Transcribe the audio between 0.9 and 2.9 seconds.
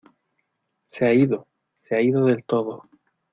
ha ido! Se ha ido del todo.